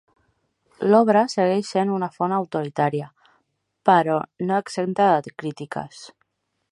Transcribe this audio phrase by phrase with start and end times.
[0.91, 3.11] L'obra segueix sent una font autoritària,
[3.91, 4.17] però
[4.49, 6.05] no exempta de crítiques.